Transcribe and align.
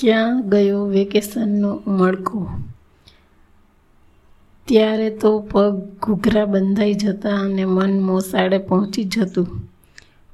ક્યાં 0.00 0.48
ગયો 0.48 0.86
વેકેશનનો 0.86 1.74
ઉમળકો 1.86 2.48
ત્યારે 4.68 5.10
તો 5.10 5.40
પગ 5.40 5.78
ઘૂઘરા 6.02 6.44
બંધાઈ 6.44 6.94
જતા 6.94 7.36
અને 7.36 7.64
મન 7.64 8.00
મોસાળે 8.00 8.58
પહોંચી 8.58 9.04
જતું. 9.04 9.48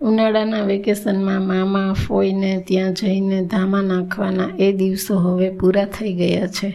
ઉનાળાના 0.01 0.61
વેકેશનમાં 0.61 1.47
મામા 1.47 1.93
ફોઈને 1.93 2.65
ત્યાં 2.69 2.95
જઈને 2.95 3.45
ધામા 3.45 3.81
નાખવાના 3.81 4.51
એ 4.59 4.73
દિવસો 4.73 5.19
હવે 5.19 5.51
પૂરા 5.51 5.85
થઈ 5.85 6.13
ગયા 6.13 6.47
છે. 6.47 6.71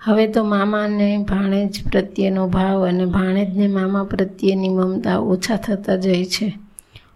હવે 0.00 0.26
તો 0.26 0.44
મામાને 0.44 1.18
ભાણેજ 1.18 1.84
પ્રત્યેનો 1.92 2.48
ભાવ 2.48 2.88
અને 2.88 3.06
ભાણેજને 3.06 3.68
મામા 3.68 4.04
પ્રત્યેની 4.04 4.68
મમતા 4.68 5.18
ઓછા 5.18 5.56
થતા 5.56 5.96
જાય 5.96 6.24
છે. 6.24 6.58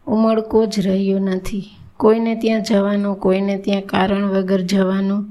ઉમળકો 0.06 0.66
જ 0.66 0.80
રહ્યો 0.80 1.18
નથી. 1.18 1.68
કોઈને 1.96 2.34
ત્યાં 2.34 2.62
જવાનું, 2.62 3.16
કોઈને 3.16 3.56
ત્યાં 3.56 3.82
કારણ 3.82 4.26
વગર 4.26 4.60
જવાનું 4.60 5.26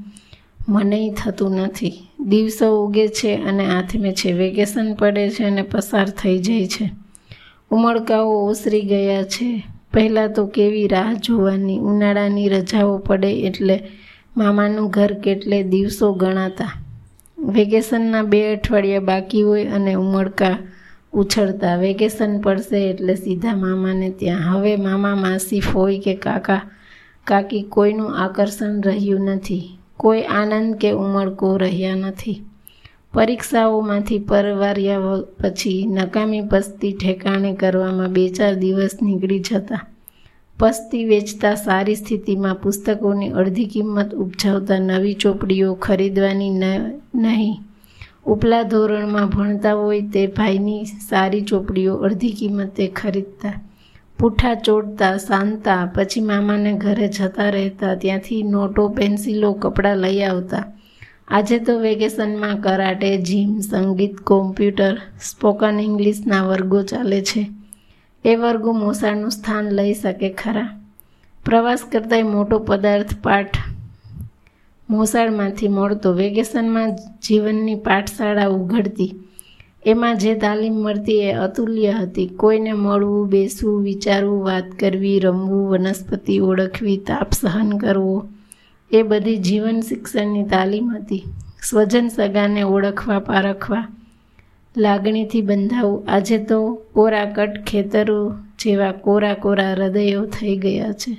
મને 0.69 1.13
થતું 1.23 1.51
નથી. 1.51 1.93
દિવસો 2.19 2.85
ઉગે 2.85 3.07
છે 3.07 3.35
અને 3.35 3.65
આથમે 3.65 4.11
છે. 4.11 4.33
વેકેશન 4.33 4.93
પડે 4.93 5.29
છે 5.29 5.43
અને 5.43 5.61
પસાર 5.61 6.09
થઈ 6.09 6.37
જાય 6.37 6.67
છે. 6.67 6.89
ઉમળકાઓ 7.71 8.47
ઓસરી 8.47 8.81
ગયા 8.81 9.23
છે. 9.23 9.63
પહેલાં 9.93 10.33
તો 10.33 10.45
કેવી 10.45 10.87
રાહ 10.87 11.13
જોવાની, 11.13 11.77
ઉનાળાની 11.77 12.49
રજાઓ 12.49 12.97
પડે 12.97 13.39
એટલે 13.39 13.83
મામાનું 14.37 14.89
ઘર 14.89 15.13
કેટલે 15.13 15.63
દિવસો 15.63 16.13
ગણાતા. 16.13 16.71
વેકેશનના 17.39 18.21
બે 18.21 18.55
અઠવાડિયા 18.55 18.99
બાકી 18.99 19.43
હોય 19.43 19.65
અને 19.65 19.93
ઉમળકા 19.93 20.57
ઉછળતા 21.21 21.75
વેકેશન 21.75 22.33
પડશે 22.41 22.79
એટલે 22.89 23.15
સીધા 23.15 23.55
મામાને 23.55 24.09
ત્યાં. 24.19 24.43
હવે 24.49 24.75
મામા 24.77 25.15
માસી 25.15 25.59
ફોઈ 25.59 25.99
કે 25.99 26.15
કાકા, 26.15 26.61
કાકી 27.27 27.63
કોઈનું 27.75 28.17
આકર્ષણ 28.23 28.81
રહ્યું 28.81 29.25
નથી. 29.31 29.63
કોઈ 29.97 30.21
આનંદ 30.39 30.75
કે 30.75 30.91
ઉમળકો 30.91 31.57
રહ્યા 31.57 31.95
નથી. 31.95 32.37
પરીક્ષાઓમાંથી 33.13 34.19
પરવાર્યા 34.29 35.17
પછી 35.41 35.81
નકામી 35.87 36.41
પસ્તી 36.51 36.93
ઠેકાણે 36.93 37.51
કરવામાં 37.55 38.15
બે 38.15 38.23
ચાર 38.29 38.55
દિવસ 38.55 38.95
નીકળી 39.01 39.39
જતા. 39.39 39.83
પસ્તી 40.59 41.05
વેચતા 41.05 41.55
સારી 41.55 41.95
સ્થિતિમાં 41.95 42.55
પુસ્તકોની 42.55 43.31
અડધી 43.39 43.65
કિંમત 43.65 44.11
ઉપજાવતા 44.15 44.79
નવી 44.79 45.13
ચોપડીઓ 45.13 45.73
ખરીદવાની 45.75 46.53
નહીં. 47.15 47.55
ઉપલા 48.25 48.63
ધોરણમાં 48.63 49.27
ભણતા 49.27 49.73
હોય 49.73 50.01
તે 50.01 50.27
ભાઈની 50.27 50.85
સારી 50.85 51.41
ચોપડીઓ 51.41 51.95
અડધી 51.95 52.31
કિંમતે 52.31 52.87
ખરીદતા. 52.87 53.61
પૂઠા 54.19 54.53
ચોટતા 54.53 55.17
સાંતા 55.17 55.91
પછી 55.95 56.21
મામાને 56.21 56.73
ઘરે 56.73 57.07
જતા 57.07 57.49
રહેતા, 57.49 57.95
ત્યાંથી 57.95 58.43
નોટો, 58.43 58.87
પેન્સિલો, 58.89 59.53
કપડાં 59.53 59.97
લઈ 59.97 60.21
આવતા. 60.21 60.73
આજે 61.27 61.59
તો 61.59 61.79
વેકેશનમાં 61.79 62.57
કરાટે, 62.57 63.17
જીમ, 63.17 63.59
સંગીત, 63.59 64.17
કોમ્પ્યુટર, 64.17 64.95
સ્પોકન 65.23 65.79
ઇંગ્લિશના 65.79 66.43
વર્ગો 66.43 66.81
ચાલે 66.81 67.21
છે. 67.21 67.49
એ 68.25 68.35
વર્ગો 68.35 68.71
મોસાળનું 68.71 69.31
સ્થાન 69.31 69.65
લઈ 69.71 69.93
શકે 69.93 70.29
ખરા. 70.29 70.69
પ્રવાસ 71.45 71.79
કરતાંય 71.91 72.23
મોટો 72.23 72.59
પદાર્થ, 72.59 73.15
પાઠ 73.23 73.57
મોસાળમાંથી 74.89 75.67
મળતો 75.67 76.13
વેકેશનમાં 76.13 76.95
જીવનની 77.27 77.75
પાઠશાળા 77.75 78.47
ઉઘડતી. 78.47 79.15
એમાં 79.85 80.17
જે 80.17 80.35
તાલીમ 80.35 80.73
મળતી 80.73 81.19
એ 81.19 81.31
અતુલ્ય 81.31 81.91
હતી. 81.91 82.27
કોઈને 82.27 82.73
મળવું, 82.73 83.29
બેસવું, 83.29 83.83
વિચારવું, 83.83 84.43
વાત 84.43 84.63
કરવી, 84.79 85.19
રમવું, 85.19 85.69
વનસ્પતિ 85.69 86.39
ઓળખવી, 86.39 86.97
તાપ 86.97 87.33
સહન 87.33 87.77
કરવો, 87.77 88.27
એ 88.91 89.01
બધી 89.01 89.37
જીવન 89.37 89.81
શિક્ષણની 89.81 90.43
તાલીમ 90.43 90.95
હતી. 90.95 91.23
સ્વજન 91.63 92.07
સગાને 92.07 92.63
ઓળખવા, 92.63 93.19
પારખવા, 93.19 93.87
લાગણીથી 94.77 95.41
બંધાવું. 95.41 96.03
આજે 96.07 96.37
તો 96.37 96.81
કોરા 96.93 97.25
કટ 97.25 97.63
ખેતરો 97.67 98.33
જેવા 98.59 98.91
કોરા 98.91 99.33
કોરા 99.33 99.71
હૃદયો 99.71 100.25
થઈ 100.25 100.57
ગયા 100.57 100.91
છે. 100.91 101.17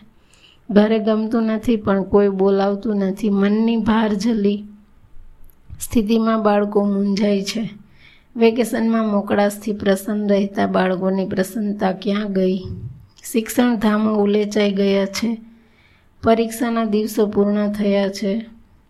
ઘરે 0.70 0.98
ગમતું 0.98 1.42
નથી, 1.42 1.76
પણ 1.76 2.02
કોઈ 2.02 2.28
બોલાવતું 2.28 2.96
નથી. 2.96 3.30
મનની 3.30 3.76
ભાર 3.76 4.14
જલી 4.14 4.64
સ્થિતિમાં 5.80 6.42
બાળકો 6.42 6.84
મૂંઝાય 6.84 7.42
છે. 7.42 7.70
વેકેશનમાં 8.36 9.08
મોકળાશથી 9.08 9.72
પ્રસન્ન 9.72 10.28
રહેતા 10.28 10.66
બાળકોની 10.66 11.28
પ્રસન્નતા 11.28 11.92
ક્યાં 11.92 12.32
ગઈ? 12.32 12.58
શિક્ષણ 13.32 13.76
ધામો 13.76 14.14
ઉલેચાઈ 14.14 14.72
ગયા 14.72 15.06
છે. 15.06 15.40
પરીક્ષાના 16.22 16.84
દિવસો 16.84 17.26
પૂર્ણ 17.26 17.72
થયા 17.72 18.08
છે. 18.08 18.46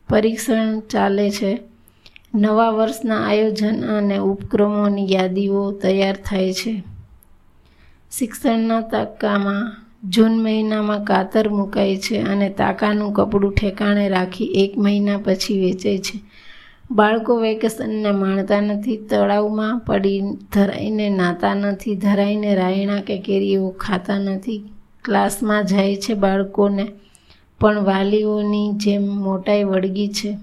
પરીક્ષણ 0.09 0.81
ચાલે 0.81 1.31
છે. 1.31 1.59
નવા 2.35 2.71
વર્ષના 2.71 3.27
આયોજન 3.27 3.87
અને 3.87 4.17
ઉપક્રમોની 4.17 5.13
યાદીઓ 5.13 5.73
તૈયાર 5.73 6.17
થાય 6.17 6.53
છે. 6.53 6.83
શિક્ષણના 8.13 8.81
તબક્કામાં 8.81 9.86
જૂન 10.09 10.43
મહિનામાં 10.43 11.05
કાતર 11.05 11.49
મુકાય 11.49 11.97
છે 11.97 12.21
અને 12.21 12.49
તાકાનું 12.51 13.13
કપડું 13.13 13.55
ઠેકાણે 13.55 14.09
રાખી 14.09 14.45
એક 14.45 14.79
મહિના 14.79 15.17
પછી 15.25 15.61
વેચાય 15.61 15.99
છે. 15.99 16.21
બાળકો 16.91 17.37
વેકેશનને 17.37 18.11
માણતા 18.11 18.61
નથી, 18.61 18.97
તળાવમાં 18.97 19.79
પડી 19.79 20.21
ધરાઈને 20.53 21.11
નાતા 21.11 21.55
નથી, 21.55 21.97
ધરાઈને 21.97 22.55
રાયણા 22.55 23.01
કે 23.01 23.19
કેરીઓ 23.19 23.71
ખાતા 23.71 24.19
નથી. 24.19 24.63
ક્લાસમાં 25.05 25.67
જાય 25.67 25.97
છે 25.97 26.15
બાળકોને, 26.15 26.87
પણ 27.61 27.85
વાલીઓની 27.85 28.73
જેમ 28.73 29.09
મોટાઈ 29.09 29.65
વળગી 29.65 30.09
છે. 30.09 30.39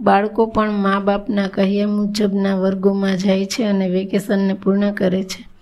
બાળકો 0.00 0.46
પણ 0.46 0.72
મા 0.72 1.00
બાપના 1.00 1.48
કહ્યા 1.48 1.86
મુજબના 1.86 2.54
વર્ગોમાં 2.54 3.16
જાય 3.16 3.44
છે 3.44 3.64
અને 3.64 3.88
વેકેશનને 3.88 4.54
પૂર્ણ 4.54 4.92
કરે 4.92 5.22
છે. 5.22 5.53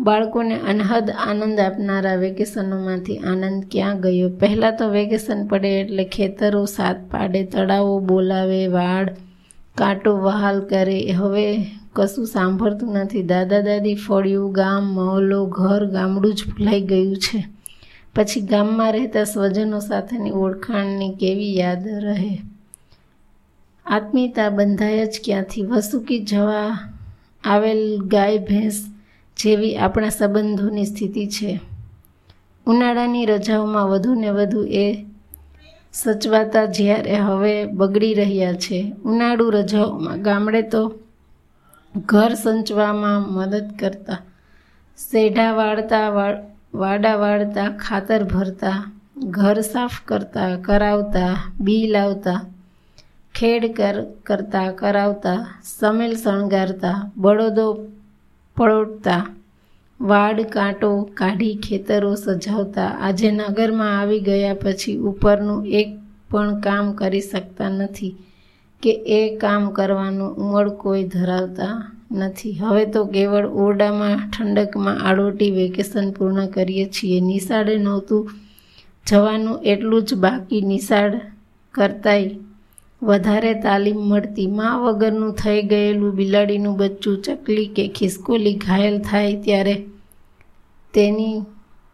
બાળકોને 0.00 0.60
અનહદ 0.60 1.10
આનંદ 1.10 1.60
આપનારા 1.60 2.14
વેકેશનોમાંથી 2.14 3.18
આનંદ 3.18 3.64
ક્યાં 3.70 4.00
ગયો? 4.00 4.30
પહેલાં 4.30 4.76
તો 4.76 4.88
વેકેશન 4.88 5.46
પડે 5.46 5.80
એટલે 5.80 6.04
ખેતરો 6.04 6.64
સાત 6.64 6.96
પાડે, 7.10 7.44
તળાવો 7.44 8.00
બોલાવે, 8.00 8.66
વાડ 8.66 9.14
કાંટો 9.78 10.18
વહાલ 10.18 10.60
કરે. 10.60 11.10
હવે 11.10 11.66
કશું 11.92 12.26
સાંભળતું 12.26 12.92
નથી. 12.92 13.22
દાદા 13.22 13.60
દાદી 13.60 13.94
ફળિયું, 13.94 14.52
ગામ 14.52 14.84
મહોલ્લો 14.84 15.46
ઘર 15.46 15.86
ગામડું 15.86 16.34
જ 16.34 16.44
ભૂલાઈ 16.44 16.80
ગયું 16.80 17.16
છે. 17.16 17.44
પછી 18.16 18.40
ગામમાં 18.40 18.92
રહેતા 18.92 19.24
સ્વજનો 19.24 19.80
સાથેની 19.80 20.30
ઓળખાણની 20.30 21.14
કેવી 21.14 21.56
યાદ 21.56 21.88
રહે? 21.88 22.38
આત્મીયતા 23.86 24.48
બંધાય 24.48 25.06
જ 25.06 25.20
ક્યાંથી? 25.24 25.62
વસુકી 25.62 26.18
જવા 26.18 26.78
આવેલ 27.44 27.98
ગાય, 27.98 28.38
ભેંસ 28.38 28.86
જેવી 29.40 29.76
આપણા 29.76 30.08
સંબંધોની 30.08 30.84
સ્થિતિ 30.84 31.26
છે. 31.26 31.60
ઉનાળાની 32.66 33.26
રજાઓમાં 33.26 33.88
વધુ 33.88 34.14
ને 34.14 34.30
વધુ 34.30 34.62
એ 34.64 34.86
સચવાતા 35.92 36.64
જ્યારે 36.64 37.14
હવે 37.18 37.54
બગડી 37.64 38.14
રહ્યા 38.14 38.52
છે. 38.54 38.94
ઉનાળુ 39.04 39.50
રજાઓમાં 39.50 40.22
ગામડે 40.22 40.62
તો 40.62 40.82
ઘર 41.96 42.32
સંચવામાં 42.34 43.20
મદદ 43.32 43.70
કરતા 43.78 44.20
સેઢા 44.98 45.52
વાળતા 45.52 46.08
વાડા 46.74 47.16
વાળતા, 47.16 47.68
ખાતર 47.68 48.24
ભરતા, 48.24 48.92
ઘર 49.16 49.60
સાફ 49.60 49.96
કરતા, 50.04 50.56
કરાવતા, 50.56 51.32
બી 51.60 51.86
લાવતા, 51.86 52.40
ખેડ 53.34 53.64
કર, 53.76 53.96
કરતા, 54.26 54.68
કરાવતા 54.72 55.38
સમેલ 55.64 56.12
શણગારતા, 56.16 57.10
બળદો 57.16 57.66
પળોટતા 58.60 59.20
વાડ 60.00 60.40
કાંટો 60.40 60.88
કાઢી 61.14 61.54
ખેતરો 61.54 62.14
સજાવતા. 62.14 62.88
આજે 63.00 63.30
નગરમાં 63.30 64.00
આવી 64.00 64.20
ગયા 64.20 64.54
પછી 64.54 64.96
ઉપરનું 64.96 65.66
એક 65.66 65.88
પણ 66.30 66.60
કામ 66.60 66.92
કરી 66.92 67.20
શકતા 67.20 67.68
નથી 67.68 68.10
કે 68.82 68.90
એ 68.90 69.36
કામ 69.36 69.70
કરવાનું 69.70 70.36
ઉમળ 70.36 70.68
કોઈ 70.68 71.04
ધરાવતા 71.04 71.92
નથી. 72.12 72.52
હવે 72.52 72.84
તો 72.84 73.06
કેવળ 73.06 73.46
ઓરડામાં, 73.46 74.18
ઠંડકમાં 74.30 75.02
આડોટી 75.08 75.50
વેકેશન 75.50 76.10
પૂર્ણ 76.10 76.46
કરીએ 76.46 76.86
છીએ. 76.86 77.20
નિશાળે 77.20 77.76
નહોતું 77.76 78.30
જવાનું, 79.06 79.62
એટલું 79.62 80.04
જ 80.04 80.14
બાકી 80.14 80.60
નિશાળ 80.60 81.20
કરતાંય 81.74 82.28
વધારે 83.02 83.54
તાલીમ 83.54 83.96
મળતી 83.96 84.46
મા 84.46 84.76
વગરનું 84.76 85.32
થઈ 85.32 85.62
ગયેલું 85.62 86.14
બિલાડીનું 86.14 86.76
બચ્ચું 86.76 87.22
ચકલી 87.22 87.66
કે 87.66 87.88
ખિસકોલી 87.88 88.54
ઘાયલ 88.54 88.98
થાય 88.98 89.42
ત્યારે 89.42 89.86
તેની 90.94 91.42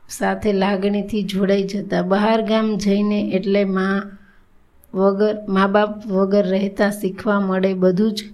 સાથે 0.08 0.53
લાગણીથી 0.53 1.23
જોડાઈ 1.23 1.62
જતા. 1.62 2.03
બહાર 2.03 2.43
ગામ 2.43 2.76
જઈને 2.76 3.31
એટલે 3.31 3.64
મા 3.64 4.03
વગર, 4.94 5.37
મા 5.49 5.67
બાપ 5.67 6.06
વગર 6.06 6.47
રહેતા 6.47 6.91
શીખવા 6.91 7.41
મળે, 7.41 7.75
બધું 7.75 8.12
જ 8.12 8.25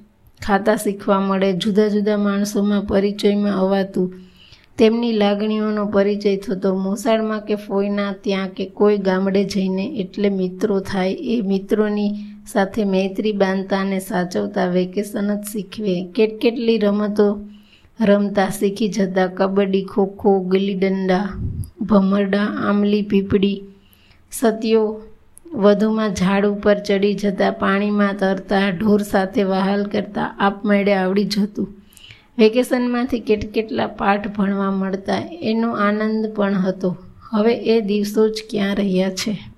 ખાતા 0.44 0.76
શીખવા 0.76 1.20
મળે, 1.20 1.52
જુદા 1.52 1.88
જુદા 1.88 2.16
માણસોમાં 2.16 2.86
પરિચયમાં 2.86 3.52
અવાતું. 3.52 4.14
તેમની 4.78 5.12
લાગણીઓનો 5.12 5.86
પરિચય 5.86 6.36
થતો. 6.36 6.74
મોસાળમાં 6.74 7.40
કે 7.40 7.54
ફોઈના 7.54 8.12
ત્યાં 8.12 8.48
કે 8.48 8.66
કોઈ 8.66 8.98
ગામડે 8.98 9.44
જઈને 9.44 9.86
એટલે 9.96 10.28
મિત્રો 10.28 10.80
થાય. 10.80 11.12
એ 11.12 11.40
મિત્રોની 11.40 12.10
સાથે 12.46 12.84
મૈત્રી 12.84 13.32
બાંધતા 13.32 13.80
અને 13.80 13.98
સાચવતા 13.98 14.66
વેકેશન 14.66 15.40
જ 15.40 15.44
શીખવે. 15.52 16.04
કેટકેટલી 16.04 16.78
રમતો 16.78 17.40
રમતા 18.00 18.48
શીખી 18.48 18.88
જતા 18.88 19.26
કબડ્ડી, 19.26 19.84
ખોખો 19.84 20.40
ગીલી 20.40 20.74
ડંડા 20.74 21.28
ભમરડા 21.82 22.44
આમલી 22.44 23.02
પીપળી, 23.02 23.62
સતીઓ 24.32 25.00
વધુમાં 25.46 26.14
ઝાડ 26.14 26.46
ઉપર 26.46 26.74
ચડી 26.74 27.14
જતા, 27.14 27.50
પાણીમાં 27.50 28.16
તરતા, 28.16 28.70
ઢોર 28.70 29.02
સાથે 29.02 29.42
વહાલ 29.42 29.84
કરતા, 29.84 30.34
આપમેળે 30.38 30.94
આવડી 30.94 31.24
જતું. 31.24 31.74
વેકેશનમાંથી 32.38 33.20
કેટકેટલા 33.20 33.86
પાઠ 33.86 34.28
ભણવા 34.28 34.70
મળતા, 34.70 35.22
એનો 35.42 35.72
આનંદ 35.72 36.26
પણ 36.34 36.54
હતો. 36.54 36.96
હવે 37.30 37.54
એ 37.54 37.80
દિવસો 37.80 38.28
જ 38.28 38.32
ક્યાં 38.50 38.74
રહ્યા 38.74 39.10
છે? 39.10 39.51